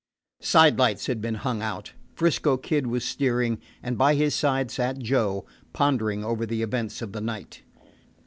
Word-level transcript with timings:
Side 0.41 0.79
lights 0.79 1.05
had 1.05 1.21
been 1.21 1.35
hung 1.35 1.61
out. 1.61 1.91
'Frisco 2.15 2.57
Kid 2.57 2.87
was 2.87 3.05
steering, 3.05 3.59
and 3.83 3.99
by 3.99 4.15
his 4.15 4.33
side 4.33 4.71
sat 4.71 4.97
Joe, 4.97 5.45
pondering 5.73 6.25
over 6.25 6.43
the 6.47 6.63
events 6.63 7.03
of 7.03 7.11
the 7.11 7.21
night. 7.21 7.61